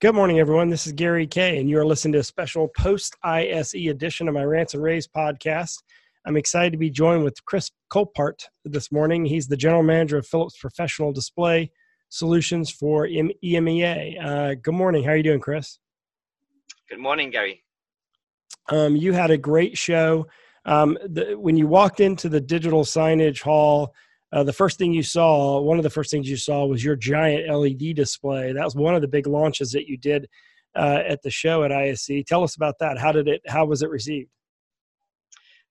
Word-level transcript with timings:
Good 0.00 0.14
morning, 0.14 0.38
everyone. 0.38 0.70
This 0.70 0.86
is 0.86 0.92
Gary 0.92 1.26
Kayye, 1.26 1.58
and 1.58 1.68
you 1.68 1.76
are 1.76 1.84
listening 1.84 2.12
to 2.12 2.20
a 2.20 2.22
special 2.22 2.68
post 2.68 3.16
ISE 3.24 3.74
edition 3.74 4.28
of 4.28 4.34
my 4.34 4.44
Rants 4.44 4.74
and 4.74 4.80
Raves 4.80 5.08
podcast. 5.08 5.82
I'm 6.24 6.36
excited 6.36 6.70
to 6.70 6.78
be 6.78 6.88
joined 6.88 7.24
with 7.24 7.44
Chris 7.46 7.72
Colpaert 7.90 8.44
this 8.64 8.92
morning. 8.92 9.24
He's 9.24 9.48
the 9.48 9.56
general 9.56 9.82
manager 9.82 10.16
of 10.16 10.24
Philips 10.24 10.56
Professional 10.56 11.10
Display 11.10 11.72
Solutions 12.10 12.70
for 12.70 13.08
EMEA. 13.08 14.24
Uh, 14.24 14.54
good 14.62 14.74
morning. 14.74 15.02
How 15.02 15.10
are 15.10 15.16
you 15.16 15.24
doing, 15.24 15.40
Chris? 15.40 15.80
Good 16.88 17.00
morning, 17.00 17.30
Gary. 17.30 17.64
Um, 18.68 18.94
you 18.94 19.14
had 19.14 19.32
a 19.32 19.36
great 19.36 19.76
show. 19.76 20.28
Um, 20.64 20.96
the, 21.04 21.34
when 21.34 21.56
you 21.56 21.66
walked 21.66 21.98
into 21.98 22.28
the 22.28 22.40
digital 22.40 22.84
signage 22.84 23.42
hall, 23.42 23.92
uh, 24.32 24.42
the 24.44 24.52
first 24.52 24.78
thing 24.78 24.92
you 24.92 25.02
saw, 25.02 25.60
one 25.60 25.78
of 25.78 25.82
the 25.82 25.90
first 25.90 26.10
things 26.10 26.28
you 26.28 26.36
saw 26.36 26.66
was 26.66 26.84
your 26.84 26.96
giant 26.96 27.48
LED 27.48 27.94
display. 27.94 28.52
That 28.52 28.64
was 28.64 28.76
one 28.76 28.94
of 28.94 29.00
the 29.00 29.08
big 29.08 29.26
launches 29.26 29.72
that 29.72 29.86
you 29.86 29.96
did 29.96 30.28
uh, 30.76 31.00
at 31.06 31.22
the 31.22 31.30
show 31.30 31.64
at 31.64 31.72
ISE. 31.72 32.10
Tell 32.26 32.42
us 32.42 32.54
about 32.54 32.78
that. 32.80 32.98
How 32.98 33.12
did 33.12 33.28
it? 33.28 33.40
How 33.46 33.64
was 33.64 33.82
it 33.82 33.90
received? 33.90 34.28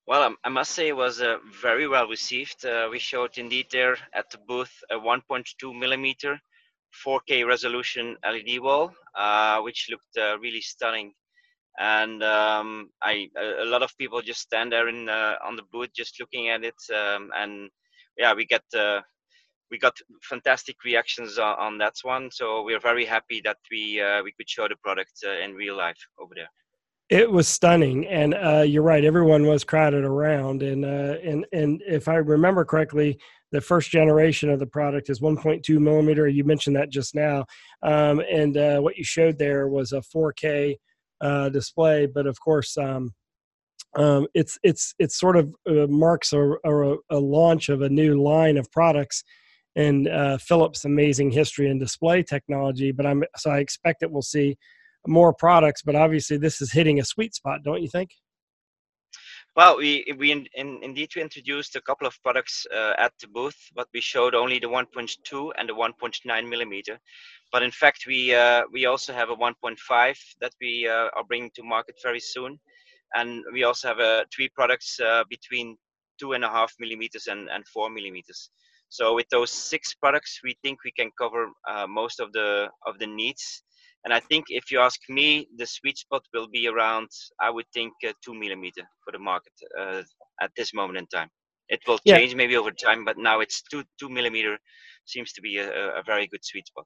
Well, 0.08 0.24
um, 0.24 0.38
I 0.44 0.50
must 0.50 0.72
say 0.72 0.88
it 0.88 0.96
was 0.96 1.22
uh, 1.22 1.38
very 1.62 1.88
well 1.88 2.08
received. 2.08 2.66
Uh, 2.66 2.88
we 2.90 2.98
showed 2.98 3.38
indeed 3.38 3.68
there 3.72 3.98
at 4.14 4.30
the 4.32 4.40
booth 4.48 4.72
a 4.90 4.96
1.2 4.96 5.78
millimeter 5.78 6.40
4K 7.06 7.46
resolution 7.46 8.16
LED 8.26 8.60
wall, 8.60 8.94
uh, 9.16 9.60
which 9.60 9.88
looked 9.92 10.18
uh, 10.18 10.40
really 10.40 10.62
stunning. 10.62 11.14
And 11.78 12.24
um, 12.24 12.90
I, 13.04 13.28
a 13.38 13.66
lot 13.66 13.84
of 13.84 13.96
people 13.98 14.22
just 14.22 14.42
stand 14.42 14.72
there 14.72 14.88
in 14.88 15.10
on 15.10 15.56
the 15.58 15.64
booth 15.72 15.90
just 15.96 16.20
looking 16.20 16.50
at 16.50 16.64
it 16.64 16.82
um, 16.92 17.30
and 17.36 17.70
yeah, 18.18 18.34
we 18.34 18.46
get 18.46 18.64
uh, 18.78 19.02
we 19.72 19.78
got 19.78 19.98
fantastic 20.22 20.76
reactions 20.84 21.38
on, 21.38 21.60
on, 21.60 21.78
that 21.80 21.96
one. 22.04 22.30
So 22.32 22.64
we're 22.64 22.80
very 22.80 23.06
happy 23.06 23.42
that 23.44 23.58
we 23.72 24.02
uh, 24.02 24.24
we 24.24 24.32
could 24.32 24.50
show 24.50 24.68
the 24.68 24.76
product 24.84 25.14
uh, 25.26 25.44
in 25.44 25.54
real 25.54 25.78
life 25.78 26.00
over 26.20 26.34
there. 26.36 26.50
It 27.10 27.32
was 27.32 27.48
stunning, 27.48 28.06
and 28.08 28.34
uh, 28.34 28.66
you're 28.68 28.84
right. 28.84 29.04
Everyone 29.04 29.46
was 29.46 29.64
crowded 29.64 30.04
around, 30.04 30.62
and 30.62 30.84
uh, 30.84 31.16
and 31.24 31.46
and 31.54 31.82
if 31.88 32.08
I 32.08 32.16
remember 32.16 32.66
correctly, 32.66 33.18
the 33.52 33.62
first 33.62 33.92
generation 33.92 34.50
of 34.50 34.60
the 34.60 34.66
product 34.66 35.10
is 35.10 35.22
1.2 35.22 35.80
millimeter. 35.80 36.28
You 36.28 36.44
mentioned 36.44 36.76
that 36.76 36.90
just 36.90 37.16
now, 37.16 37.46
um, 37.82 38.22
and 38.30 38.58
uh, 38.58 38.80
what 38.80 38.98
you 38.98 39.06
showed 39.06 39.40
there 39.40 39.70
was 39.70 39.94
a 39.94 40.02
4K 40.02 40.76
uh, 41.22 41.50
display. 41.50 42.08
But 42.08 42.28
of 42.28 42.38
course, 42.42 42.78
um, 42.78 43.14
um, 43.96 44.28
it's 44.34 44.60
it's 44.64 44.94
it's 45.00 45.20
sort 45.20 45.38
of 45.38 45.54
uh, 45.68 45.88
marks 45.88 46.34
a, 46.34 46.52
a, 46.64 46.96
a, 47.10 47.18
launch 47.18 47.70
of 47.70 47.82
a 47.82 47.90
new 47.90 48.22
line 48.22 48.58
of 48.58 48.72
products 48.72 49.24
in 49.76 50.08
uh, 50.08 50.38
Philips' 50.40 50.86
amazing 50.86 51.32
history 51.32 51.70
and 51.70 51.80
display 51.80 52.22
technology. 52.22 52.92
But 52.92 53.06
I'm 53.06 53.24
so 53.38 53.50
I 53.50 53.60
expect 53.60 54.02
that 54.02 54.12
we'll 54.12 54.22
see 54.22 54.58
more 55.08 55.34
products. 55.34 55.82
But 55.82 55.96
obviously, 55.96 56.38
this 56.38 56.62
is 56.62 56.72
hitting 56.72 57.00
a 57.00 57.06
sweet 57.06 57.34
spot, 57.34 57.64
don't 57.64 57.82
you 57.82 57.90
think? 57.90 58.12
Well, 59.56 59.78
we 59.78 60.06
we 60.20 60.32
in, 60.32 60.48
in, 60.54 60.80
indeed 60.84 61.10
we 61.16 61.24
introduced 61.24 61.76
a 61.76 61.82
couple 61.82 62.06
of 62.06 62.22
products 62.22 62.68
uh, 62.72 62.94
at 63.00 63.14
the 63.20 63.28
booth, 63.28 63.58
but 63.74 63.88
we 63.94 64.02
showed 64.02 64.36
only 64.36 64.60
the 64.60 64.68
1.2 64.68 65.52
and 65.58 65.70
the 65.70 65.74
1.9 65.74 66.50
millimeter. 66.50 67.00
But 67.52 67.64
in 67.64 67.72
fact, 67.72 68.06
we 68.06 68.36
uh, 68.36 68.64
we 68.72 68.86
also 68.86 69.14
have 69.14 69.32
a 69.32 69.36
1.5 69.36 70.18
that 70.42 70.54
we 70.62 70.88
uh, 70.88 71.10
are 71.16 71.24
bringing 71.28 71.50
to 71.56 71.64
market 71.64 71.96
very 72.04 72.20
soon 72.20 72.60
and 73.16 73.44
we 73.54 73.64
also 73.64 73.88
have 73.88 74.00
uh, 74.00 74.24
three 74.36 74.50
products 74.56 75.00
uh, 75.00 75.24
between 75.30 75.78
two 76.20 76.34
and 76.34 76.44
a 76.44 76.50
half 76.50 76.74
millimeters 76.80 77.28
and, 77.28 77.50
and 77.50 77.66
four 77.68 77.90
millimeters. 77.90 78.50
So 78.90 79.14
with 79.16 79.28
those 79.30 79.52
six 79.52 79.94
products, 79.94 80.40
we 80.44 80.56
think 80.64 80.80
we 80.84 80.92
can 80.92 81.12
cover 81.20 81.48
uh, 81.70 81.88
most 81.88 82.20
of 82.20 82.32
the 82.32 82.70
of 82.86 82.98
the 83.00 83.08
needs. 83.08 83.64
And 84.06 84.14
I 84.14 84.22
think 84.22 84.46
if 84.50 84.72
you 84.72 84.80
ask 84.80 85.00
me, 85.10 85.48
the 85.58 85.66
sweet 85.66 85.98
spot 85.98 86.24
will 86.34 86.48
be 86.48 86.68
around, 86.68 87.10
I 87.42 87.50
would 87.50 87.66
think, 87.74 87.92
uh, 88.08 88.14
two 88.24 88.34
millimeter 88.34 88.84
for 89.04 89.12
the 89.12 89.20
market 89.20 89.52
uh, 89.78 90.04
at 90.42 90.52
this 90.56 90.74
moment 90.74 90.98
in 90.98 91.08
time. 91.08 91.30
It 91.68 91.82
will 91.86 91.98
change 92.08 92.32
yeah. 92.32 92.38
maybe 92.38 92.56
over 92.56 92.72
time, 92.72 93.04
but 93.04 93.18
now 93.18 93.42
it's 93.42 93.62
two 93.64 93.84
two 94.00 94.10
millimeter 94.10 94.58
seems 95.06 95.34
to 95.34 95.42
be 95.42 95.58
a, 95.58 96.00
a 96.00 96.04
very 96.06 96.28
good 96.28 96.44
sweet 96.44 96.68
spot. 96.68 96.86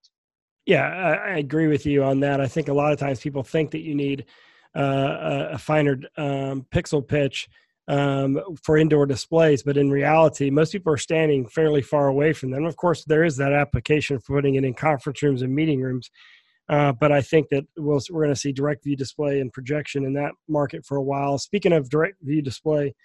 Yeah, 0.65 0.87
I, 0.87 1.33
I 1.33 1.37
agree 1.37 1.67
with 1.67 1.85
you 1.85 2.03
on 2.03 2.19
that. 2.21 2.41
I 2.41 2.47
think 2.47 2.67
a 2.67 2.73
lot 2.73 2.91
of 2.91 2.99
times 2.99 3.19
people 3.19 3.43
think 3.43 3.71
that 3.71 3.81
you 3.81 3.95
need 3.95 4.25
uh, 4.75 5.49
a 5.51 5.57
finer 5.57 5.99
um, 6.17 6.65
pixel 6.73 7.05
pitch 7.05 7.49
um, 7.87 8.39
for 8.63 8.77
indoor 8.77 9.05
displays, 9.05 9.63
but 9.63 9.77
in 9.77 9.89
reality, 9.89 10.49
most 10.49 10.71
people 10.71 10.93
are 10.93 10.97
standing 10.97 11.47
fairly 11.47 11.81
far 11.81 12.07
away 12.07 12.31
from 12.31 12.51
them. 12.51 12.65
Of 12.65 12.77
course, 12.77 13.03
there 13.05 13.23
is 13.23 13.37
that 13.37 13.53
application 13.53 14.19
for 14.19 14.37
putting 14.37 14.55
it 14.55 14.63
in 14.63 14.73
conference 14.73 15.21
rooms 15.21 15.41
and 15.41 15.53
meeting 15.53 15.81
rooms. 15.81 16.09
Uh, 16.69 16.93
but 16.93 17.11
I 17.11 17.21
think 17.21 17.49
that 17.49 17.65
we'll, 17.77 17.99
we're 18.09 18.23
going 18.23 18.33
to 18.33 18.39
see 18.39 18.53
direct 18.53 18.85
view 18.85 18.95
display 18.95 19.41
and 19.41 19.51
projection 19.51 20.05
in 20.05 20.13
that 20.13 20.31
market 20.47 20.85
for 20.85 20.95
a 20.95 21.03
while. 21.03 21.37
Speaking 21.37 21.73
of 21.73 21.89
direct 21.89 22.15
view 22.21 22.41
display, 22.41 22.95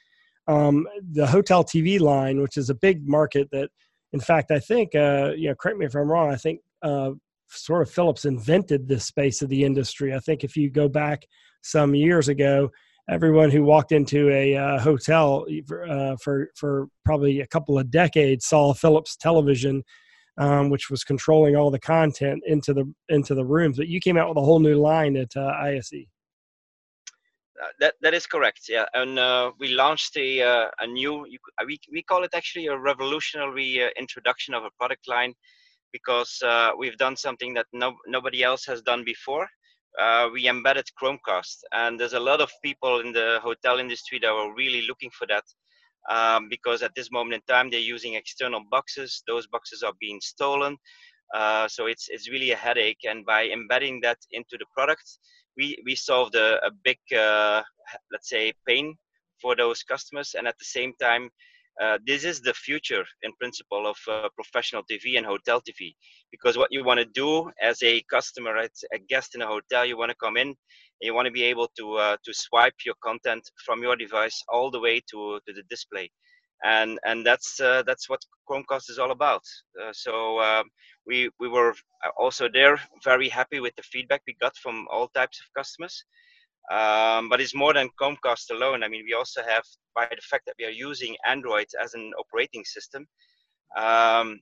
um, 0.47 0.87
the 1.13 1.27
hotel 1.27 1.65
TV 1.65 1.99
line, 1.99 2.41
which 2.41 2.57
is 2.57 2.71
a 2.71 2.75
big 2.75 3.09
market 3.09 3.49
that, 3.51 3.71
in 4.13 4.21
fact, 4.21 4.53
I 4.53 4.61
think, 4.61 4.95
uh, 4.95 5.33
you 5.37 5.49
know, 5.49 5.57
correct 5.57 5.79
me 5.79 5.87
if 5.87 5.97
I'm 5.97 6.09
wrong, 6.09 6.31
I 6.31 6.37
think 6.37 6.61
uh, 6.83 7.13
sort 7.49 7.83
of 7.83 7.91
Philips 7.91 8.25
invented 8.25 8.87
this 8.87 9.05
space 9.05 9.43
of 9.43 9.49
the 9.49 9.65
industry. 9.65 10.15
I 10.15 10.21
think 10.21 10.45
if 10.45 10.57
you 10.57 10.71
go 10.71 10.89
back 10.89 11.27
some 11.67 11.95
years 11.95 12.29
ago, 12.29 12.71
everyone 13.09 13.51
who 13.51 13.63
walked 13.63 13.93
into 13.93 14.31
a 14.31 14.57
uh, 14.57 14.79
hotel 14.79 15.47
uh, 15.89 16.17
for 16.17 16.51
for 16.55 16.89
probably 17.05 17.41
a 17.41 17.47
couple 17.47 17.79
of 17.79 17.91
decades 17.91 18.47
saw 18.47 18.73
Philips 18.73 19.17
television, 19.17 19.83
um, 20.39 20.71
which 20.71 20.91
was 20.91 21.05
controlling 21.05 21.57
all 21.57 21.71
the 21.71 21.79
content 21.79 22.43
into 22.47 22.73
the 22.73 22.93
into 23.09 23.35
the 23.35 23.45
rooms. 23.45 23.77
But 23.77 23.89
you 23.89 24.01
came 24.01 24.17
out 24.17 24.29
with 24.29 24.39
a 24.39 24.43
whole 24.43 24.61
new 24.61 24.77
line 24.77 25.17
at 25.17 25.37
uh, 25.37 25.53
ISE. 25.61 25.93
Uh, 27.63 27.69
that 27.81 27.95
that 28.03 28.15
is 28.15 28.27
correct. 28.27 28.63
Yeah, 28.69 28.85
and 28.95 29.19
uh, 29.19 29.53
we 29.59 29.69
launched 29.69 30.17
a 30.17 30.43
uh, 30.43 30.69
a 30.81 30.87
new 30.87 31.27
we 31.67 31.79
we 31.93 32.03
call 32.03 32.23
it 32.25 32.31
actually 32.35 32.67
a 32.67 32.79
revolutionary 32.79 33.91
introduction 33.99 34.55
of 34.55 34.65
a 34.65 34.71
product 34.79 35.09
line 35.09 35.35
because 35.93 36.43
we've 36.79 36.99
done 36.99 37.17
something 37.17 37.55
that 37.55 37.67
no, 37.73 37.97
nobody 38.07 38.43
else 38.43 38.67
has 38.67 38.83
done 38.83 39.03
before 39.03 39.49
uh, 40.01 40.29
we 40.33 40.49
embedded 40.49 40.87
Chromecast, 41.01 41.59
and 41.73 41.99
there's 41.99 42.13
a 42.13 42.21
lot 42.21 42.41
of 42.41 42.51
people 42.63 43.01
in 43.01 43.13
the 43.13 43.41
hotel 43.43 43.79
industry 43.79 44.19
that 44.21 44.31
are 44.31 44.55
really 44.55 44.87
looking 44.87 45.11
for 45.11 45.27
that 45.27 45.45
um, 46.11 46.49
because 46.49 46.83
at 46.83 46.95
this 46.95 47.11
moment 47.11 47.35
in 47.35 47.55
time 47.55 47.71
they're 47.71 47.81
using 47.81 48.15
external 48.15 48.63
boxes. 48.71 49.23
Those 49.27 49.47
boxes 49.47 49.83
are 49.83 49.95
being 50.01 50.21
stolen, 50.21 50.77
uh, 51.35 51.69
so 51.69 51.87
it's 51.87 52.09
it's 52.09 52.31
really 52.31 52.53
a 52.53 52.57
headache. 52.57 53.05
And 53.09 53.25
by 53.25 53.49
embedding 53.49 54.01
that 54.03 54.19
into 54.33 54.57
the 54.59 54.67
product, 54.77 55.19
we 55.57 55.77
we 55.85 55.95
solved 55.95 56.35
a, 56.35 56.65
a 56.65 56.71
big 56.85 56.99
uh, 57.17 57.63
let's 58.13 58.29
say 58.29 58.53
pain 58.67 58.95
for 59.41 59.57
those 59.57 59.83
customers, 59.83 60.35
and 60.37 60.47
at 60.47 60.59
the 60.59 60.65
same 60.65 60.93
time 61.01 61.31
uh, 61.83 61.99
this 62.07 62.25
is 62.25 62.41
the 62.41 62.55
future 62.55 63.05
in 63.23 63.33
principle 63.39 63.87
of 63.87 63.97
uh, 64.09 64.29
professional 64.35 64.83
TV 64.91 65.17
and 65.17 65.27
hotel 65.27 65.61
TV 65.61 65.95
because 66.31 66.57
what 66.57 66.73
you 66.73 66.85
want 66.85 66.99
to 67.01 67.07
do 67.07 67.51
as 67.63 67.83
a 67.83 68.03
customer, 68.11 68.57
as 68.57 68.71
a 68.95 68.99
guest 68.99 69.35
in 69.35 69.43
a 69.43 69.47
hotel, 69.47 69.85
you 69.85 69.97
want 69.97 70.11
to 70.11 70.17
come 70.17 70.37
in, 70.37 70.55
you 71.03 71.15
want 71.15 71.27
to 71.27 71.33
be 71.33 71.43
able 71.43 71.69
to 71.79 71.95
uh, 71.95 72.17
to 72.25 72.33
swipe 72.33 72.75
your 72.85 72.95
content 73.03 73.43
from 73.65 73.83
your 73.83 73.97
device 73.97 74.43
all 74.49 74.71
the 74.71 74.81
way 74.81 75.01
to 75.11 75.39
to 75.47 75.53
the 75.53 75.63
display, 75.69 76.11
and 76.65 76.99
and 77.05 77.27
that's 77.27 77.61
uh, 77.61 77.83
that's 77.87 78.09
what 78.09 78.21
Chromecast 78.49 78.89
is 78.91 78.99
all 78.99 79.11
about. 79.11 79.43
Uh, 79.83 79.93
so 79.93 80.41
um, 80.41 80.65
we 81.07 81.31
we 81.39 81.49
were 81.49 81.75
also 82.19 82.49
there 82.53 82.81
very 83.05 83.29
happy 83.29 83.61
with 83.61 83.75
the 83.77 83.83
feedback 83.83 84.23
we 84.27 84.37
got 84.41 84.57
from 84.57 84.87
all 84.91 85.09
types 85.09 85.41
of 85.41 85.47
customers. 85.57 86.05
Um, 86.71 87.29
but 87.29 87.41
it's 87.41 87.55
more 87.55 87.73
than 87.75 87.91
Chromecast 88.01 88.51
alone. 88.51 88.83
I 88.83 88.89
mean, 88.89 89.05
we 89.07 89.15
also 89.15 89.43
have, 89.43 89.63
by 89.95 90.09
the 90.11 90.23
fact 90.31 90.47
that 90.47 90.57
we 90.59 90.65
are 90.65 90.71
using 90.71 91.17
Android 91.25 91.67
as 91.81 91.95
an 91.95 92.13
operating 92.19 92.65
system, 92.65 93.07
um, 93.77 94.41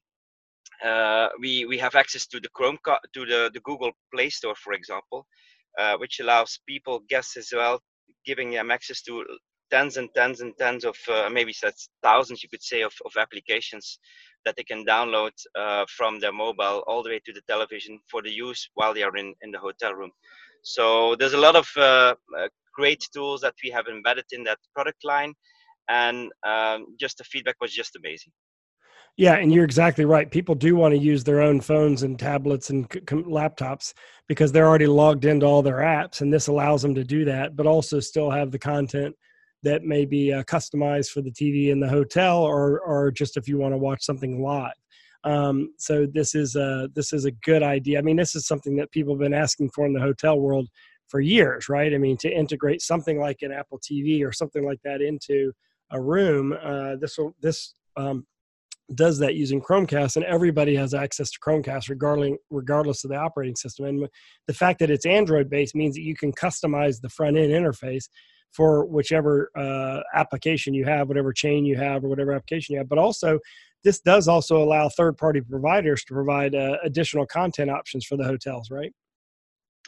uh, 0.83 1.29
we 1.41 1.67
we 1.67 1.79
have 1.79 1.95
access 1.95 2.27
to 2.27 2.41
the 2.41 2.49
Chromecast 2.57 2.99
to 3.13 3.27
the, 3.27 3.51
the 3.53 3.61
Google 3.61 3.93
Play 4.13 4.31
Store, 4.31 4.55
for 4.57 4.73
example, 4.73 5.27
uh, 5.79 5.97
which 5.99 6.21
allows 6.21 6.59
people, 6.67 7.01
guests 7.09 7.37
as 7.37 7.51
well, 7.53 7.81
giving 8.25 8.51
them 8.51 8.71
access 8.71 9.03
to 9.03 9.25
tens 9.71 9.97
and 9.97 10.09
tens 10.15 10.41
and 10.41 10.53
tens 10.59 10.85
of 10.85 10.97
uh, 11.11 11.29
maybe 11.31 11.55
thousands, 12.03 12.43
you 12.43 12.49
could 12.49 12.63
say, 12.63 12.83
of, 12.83 12.93
of 13.05 13.13
applications 13.19 13.99
that 14.45 14.57
they 14.57 14.63
can 14.63 14.85
download 14.85 15.33
uh, 15.59 15.85
from 15.89 16.21
their 16.21 16.33
mobile 16.33 16.85
all 16.87 17.03
the 17.03 17.11
way 17.11 17.21
to 17.25 17.33
the 17.33 17.41
television 17.49 17.99
for 18.11 18.23
the 18.23 18.31
use 18.31 18.69
while 18.75 18.95
they 18.95 19.03
are 19.03 19.17
in, 19.17 19.35
in 19.43 19.51
the 19.51 19.59
hotel 19.59 19.95
room. 19.95 20.11
So 20.65 21.15
there's 21.17 21.35
a 21.35 21.39
lot 21.39 21.57
of 21.57 21.69
uh, 21.77 22.15
uh, 22.39 22.49
great 22.75 23.07
tools 23.13 23.43
that 23.43 23.55
we 23.63 23.71
have 23.71 23.87
embedded 23.87 24.25
in 24.33 24.43
that 24.45 24.59
product 24.75 25.05
line, 25.05 25.35
and 25.89 26.33
um, 26.45 26.87
just 26.99 27.19
the 27.19 27.25
feedback 27.25 27.57
was 27.61 27.73
just 27.73 27.97
amazing. 27.97 28.33
Yeah, 29.17 29.35
and 29.35 29.53
you're 29.53 29.65
exactly 29.65 30.07
right. 30.07 30.29
People 30.29 30.57
do 30.57 30.75
want 30.75 30.93
to 30.93 30.99
use 30.99 31.23
their 31.23 31.41
own 31.41 31.61
phones 31.61 32.03
and 32.03 32.19
tablets 32.19 32.71
and 32.71 32.91
c- 32.93 33.01
laptops 33.01 33.93
because 34.27 34.51
they're 34.51 34.67
already 34.67 34.89
logged 34.89 35.27
into 35.27 35.47
all 35.47 35.63
their 35.63 35.79
apps, 35.79 36.23
and 36.23 36.33
this 36.33 36.49
allows 36.49 36.83
them 36.83 36.95
to 36.95 37.05
do 37.05 37.25
that, 37.27 37.55
but 37.55 37.67
also 37.67 38.01
still 38.01 38.31
have 38.31 38.51
the 38.51 38.59
content 38.59 39.15
that 39.63 39.83
may 39.85 40.05
be 40.05 40.33
uh, 40.33 40.43
customized 40.45 41.11
for 41.11 41.21
the 41.21 41.31
TV 41.31 41.71
in 41.71 41.79
the 41.79 41.89
hotel, 41.89 42.39
or 42.43 42.81
or 42.81 43.11
just 43.11 43.37
if 43.37 43.47
you 43.47 43.59
want 43.59 43.75
to 43.75 43.79
watch 43.79 44.03
something 44.03 44.43
live. 44.43 44.73
Um, 45.25 45.73
so 45.79 46.07
this 46.07 46.35
is 46.35 46.55
a 46.55 46.89
this 46.95 47.13
is 47.13 47.25
a 47.25 47.31
good 47.31 47.63
idea. 47.63 47.99
I 47.99 48.03
mean, 48.03 48.17
this 48.17 48.35
is 48.35 48.47
something 48.47 48.77
that 48.77 48.93
people 48.93 49.15
have 49.15 49.21
been 49.21 49.35
asking 49.35 49.71
for 49.71 49.87
in 49.87 49.95
the 49.95 50.01
hotel 50.01 50.39
world 50.39 50.69
for 51.09 51.21
years, 51.21 51.69
right? 51.69 51.93
I 51.93 51.99
mean, 51.99 52.17
to 52.19 52.31
integrate 52.31 52.83
something 52.83 53.19
like 53.19 53.43
an 53.43 53.53
Apple 53.53 53.79
TV 53.79 54.25
or 54.25 54.33
something 54.33 54.65
like 54.65 54.81
that 54.85 55.01
into 55.01 55.53
a 55.91 56.01
room, 56.01 56.55
uh, 56.63 56.97
this 56.97 57.17
will 57.17 57.35
this 57.41 57.75
um, 57.97 58.27
does 58.95 59.19
that 59.19 59.35
using 59.35 59.63
Chromecast, 59.63 60.17
and 60.17 60.25
everybody 60.27 60.77
has 60.77 60.93
access 60.93 61.31
to 61.31 61.39
Chromecast 61.41 61.89
regardless 61.89 62.37
regardless 62.51 63.05
of 63.05 63.11
the 63.11 63.17
operating 63.17 63.57
system. 63.57 63.87
And 63.87 64.09
the 64.47 64.55
fact 64.55 64.79
that 64.81 64.91
it's 64.91 65.07
Android 65.07 65.49
based 65.49 65.75
means 65.75 65.95
that 65.95 66.03
you 66.03 66.15
can 66.15 66.33
customize 66.33 67.01
the 67.01 67.09
front 67.09 67.37
end 67.37 67.53
interface 67.53 68.09
for 68.53 68.87
whichever 68.87 69.51
uh, 69.57 70.01
application 70.15 70.75
you 70.75 70.85
have, 70.85 71.09
whatever 71.09 71.33
chain 71.33 71.65
you 71.65 71.77
have, 71.77 72.05
or 72.05 72.09
whatever 72.09 72.33
application 72.33 72.75
you 72.75 72.79
have. 72.79 72.89
But 72.89 72.99
also, 72.99 73.41
this 73.85 74.01
does 74.01 74.29
also 74.29 74.63
allow 74.63 74.89
third 74.89 75.17
party 75.17 75.41
providers 75.41 76.05
to 76.05 76.15
provide 76.15 76.55
uh, 76.55 76.79
additional 76.83 77.27
content 77.27 77.71
options 77.71 78.05
for 78.07 78.17
the 78.17 78.25
hotels, 78.25 78.71
right? 78.71 78.93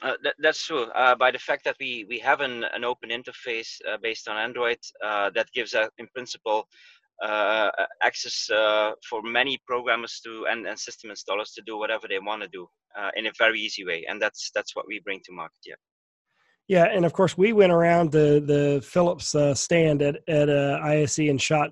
Uh, 0.03 0.13
that, 0.23 0.35
that's 0.39 0.65
true. 0.67 0.85
Uh, 0.95 1.15
by 1.15 1.31
the 1.31 1.39
fact 1.39 1.65
that 1.65 1.77
we 1.81 2.05
we 2.09 2.19
have 2.19 2.41
an, 2.41 2.65
an 2.75 2.85
open 2.85 3.09
interface 3.09 3.79
uh, 3.91 3.97
based 4.03 4.29
on 4.29 4.37
Android, 4.37 4.79
uh, 5.03 5.31
that 5.31 5.51
gives 5.55 5.75
uh, 5.75 5.89
in 5.97 6.07
principle 6.15 6.69
uh, 7.25 7.71
access 8.03 8.47
for 9.09 9.23
many 9.23 9.59
programmers 9.67 10.21
to 10.23 10.47
and, 10.51 10.67
and 10.67 10.79
system 10.79 11.11
installers 11.11 11.55
to 11.55 11.63
do 11.67 11.79
whatever 11.79 12.07
they 12.07 12.19
want 12.19 12.43
to 12.43 12.49
do 12.49 12.67
in 13.17 13.27
a 13.27 13.33
very 13.39 13.59
easy 13.59 13.85
way, 13.87 14.05
and 14.09 14.21
that's 14.21 14.51
that's 14.55 14.77
what 14.77 14.87
we 14.87 15.01
bring 15.01 15.21
to 15.25 15.33
market. 15.33 15.61
Yeah. 15.65 15.77
Yeah, 16.69 16.87
and 16.87 17.05
of 17.05 17.13
course 17.13 17.39
we 17.39 17.53
went 17.53 17.73
around 17.73 18.11
the 18.11 18.43
the 18.45 18.83
Philips 18.83 19.35
uh, 19.35 19.55
stand 19.55 20.03
at 20.03 20.17
at 20.29 20.49
uh, 20.49 20.81
ISE 20.83 21.19
and 21.19 21.41
shot 21.41 21.71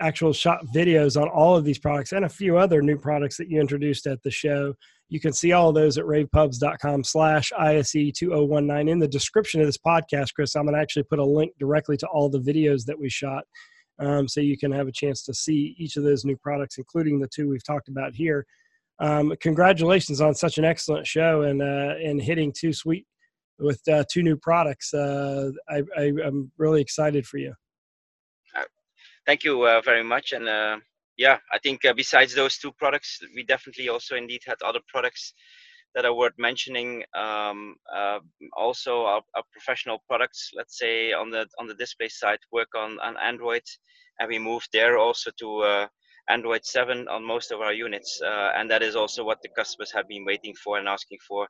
actual 0.00 0.32
shot 0.32 0.64
videos 0.74 1.20
on 1.20 1.28
all 1.28 1.56
of 1.56 1.64
these 1.64 1.78
products 1.78 2.12
and 2.12 2.24
a 2.24 2.28
few 2.28 2.56
other 2.56 2.82
new 2.82 2.98
products 2.98 3.36
that 3.36 3.48
you 3.48 3.60
introduced 3.60 4.06
at 4.06 4.22
the 4.22 4.30
show. 4.30 4.74
You 5.08 5.20
can 5.20 5.32
see 5.32 5.52
all 5.52 5.72
those 5.72 5.98
at 5.98 6.04
ravepubs.com 6.04 7.04
slash 7.04 7.52
ISE 7.58 8.12
2019. 8.14 8.88
In 8.88 8.98
the 8.98 9.08
description 9.08 9.60
of 9.60 9.66
this 9.66 9.78
podcast, 9.78 10.34
Chris, 10.34 10.54
I'm 10.54 10.64
going 10.64 10.74
to 10.74 10.80
actually 10.80 11.02
put 11.04 11.18
a 11.18 11.24
link 11.24 11.52
directly 11.58 11.96
to 11.98 12.06
all 12.06 12.28
the 12.28 12.40
videos 12.40 12.84
that 12.86 12.98
we 12.98 13.08
shot 13.08 13.44
um, 13.98 14.28
so 14.28 14.40
you 14.40 14.56
can 14.56 14.72
have 14.72 14.88
a 14.88 14.92
chance 14.92 15.22
to 15.24 15.34
see 15.34 15.74
each 15.78 15.96
of 15.96 16.04
those 16.04 16.24
new 16.24 16.36
products, 16.36 16.78
including 16.78 17.20
the 17.20 17.28
two 17.28 17.48
we've 17.48 17.64
talked 17.64 17.88
about 17.88 18.14
here. 18.14 18.46
Um, 19.00 19.34
congratulations 19.40 20.20
on 20.20 20.34
such 20.34 20.58
an 20.58 20.64
excellent 20.64 21.06
show 21.06 21.42
and 21.42 21.62
uh, 21.62 21.94
and 22.04 22.20
hitting 22.20 22.52
two 22.52 22.72
sweet 22.72 23.06
with 23.58 23.80
uh, 23.88 24.04
two 24.10 24.22
new 24.22 24.36
products. 24.36 24.92
Uh, 24.92 25.50
I, 25.68 25.82
I, 25.96 26.02
am 26.24 26.52
really 26.58 26.80
excited 26.80 27.26
for 27.26 27.38
you. 27.38 27.54
Uh, 29.20 29.30
thank 29.30 29.44
you 29.44 29.64
uh, 29.64 29.80
very 29.84 30.04
much. 30.04 30.32
And 30.32 30.48
uh, 30.48 30.78
yeah, 31.16 31.38
I 31.52 31.58
think 31.58 31.84
uh, 31.84 31.92
besides 31.94 32.34
those 32.34 32.58
two 32.58 32.72
products, 32.72 33.20
we 33.34 33.44
definitely 33.44 33.88
also 33.88 34.16
indeed 34.16 34.42
had 34.46 34.56
other 34.64 34.80
products 34.88 35.34
that 35.94 36.04
are 36.04 36.14
worth 36.14 36.34
mentioning. 36.38 37.02
Um, 37.14 37.76
also, 38.56 39.04
our, 39.04 39.22
our, 39.34 39.42
professional 39.52 39.98
products, 40.08 40.50
let's 40.54 40.78
say 40.78 41.12
on 41.12 41.30
the 41.30 41.46
on 41.58 41.66
the 41.66 41.74
display 41.74 42.08
side, 42.08 42.38
work 42.52 42.68
on 42.76 42.98
on 43.00 43.16
Android, 43.18 43.64
and 44.18 44.28
we 44.28 44.38
moved 44.38 44.68
there 44.72 44.98
also 44.98 45.30
to. 45.38 45.88
Android 46.28 46.64
7 46.64 47.08
on 47.08 47.24
most 47.24 47.50
of 47.50 47.60
our 47.60 47.72
units, 47.72 48.20
and 48.22 48.70
that 48.70 48.82
is 48.84 48.94
also 48.94 49.24
what 49.24 49.42
the 49.42 49.48
customers 49.48 49.90
have 49.90 50.06
been 50.06 50.24
waiting 50.24 50.54
for 50.54 50.78
and 50.78 50.86
asking 50.86 51.18
for 51.26 51.48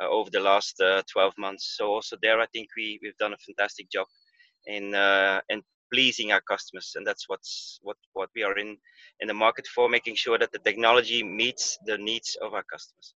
uh, 0.00 0.08
over 0.08 0.30
the 0.30 0.40
last 0.40 0.80
uh, 0.80 1.02
12 1.12 1.34
months. 1.36 1.74
So 1.76 1.88
also 1.88 2.16
there, 2.22 2.40
I 2.40 2.46
think 2.46 2.68
we 2.74 2.98
we've 3.02 3.18
done 3.18 3.34
a 3.34 3.44
fantastic 3.44 3.90
job 3.90 4.06
in 4.66 4.94
uh, 4.94 5.40
in 5.50 5.62
pleasing 5.92 6.32
our 6.32 6.40
customers, 6.40 6.92
and 6.96 7.06
that's 7.06 7.28
what's 7.28 7.78
what 7.82 7.96
what 8.12 8.30
we 8.34 8.42
are 8.42 8.56
in 8.58 8.76
in 9.20 9.28
the 9.28 9.34
market 9.34 9.66
for, 9.66 9.88
making 9.88 10.16
sure 10.16 10.38
that 10.38 10.52
the 10.52 10.58
technology 10.58 11.22
meets 11.22 11.78
the 11.86 11.98
needs 11.98 12.36
of 12.42 12.54
our 12.54 12.64
customers. 12.64 13.14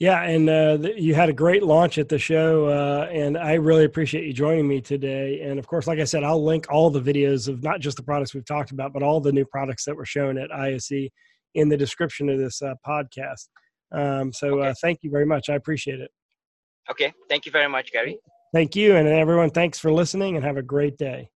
Yeah, 0.00 0.22
and 0.22 0.50
uh, 0.50 0.76
the, 0.76 1.00
you 1.00 1.14
had 1.14 1.28
a 1.28 1.32
great 1.32 1.62
launch 1.62 1.98
at 1.98 2.08
the 2.08 2.18
show, 2.18 2.66
uh, 2.66 3.08
and 3.12 3.38
I 3.38 3.54
really 3.54 3.84
appreciate 3.84 4.24
you 4.24 4.32
joining 4.32 4.66
me 4.66 4.80
today. 4.80 5.40
And 5.42 5.58
of 5.58 5.66
course, 5.68 5.86
like 5.86 6.00
I 6.00 6.04
said, 6.04 6.24
I'll 6.24 6.44
link 6.44 6.66
all 6.68 6.90
the 6.90 7.00
videos 7.00 7.48
of 7.48 7.62
not 7.62 7.80
just 7.80 7.96
the 7.96 8.02
products 8.02 8.34
we've 8.34 8.44
talked 8.44 8.72
about, 8.72 8.92
but 8.92 9.04
all 9.04 9.20
the 9.20 9.32
new 9.32 9.44
products 9.44 9.84
that 9.84 9.94
were 9.94 10.04
shown 10.04 10.36
at 10.36 10.52
ISE 10.52 11.10
in 11.54 11.68
the 11.68 11.76
description 11.76 12.28
of 12.28 12.38
this 12.38 12.60
uh, 12.60 12.74
podcast. 12.86 13.48
Um, 13.92 14.32
so 14.32 14.58
okay. 14.58 14.70
uh, 14.70 14.74
thank 14.82 14.98
you 15.02 15.10
very 15.10 15.26
much. 15.26 15.48
I 15.48 15.54
appreciate 15.54 16.00
it. 16.00 16.10
Okay. 16.90 17.12
Thank 17.28 17.46
you 17.46 17.52
very 17.52 17.68
much, 17.68 17.92
Gary. 17.92 18.18
Thank 18.52 18.76
you. 18.76 18.96
And 18.96 19.08
everyone, 19.08 19.50
thanks 19.50 19.78
for 19.78 19.92
listening 19.92 20.36
and 20.36 20.44
have 20.44 20.56
a 20.56 20.62
great 20.62 20.98
day. 20.98 21.28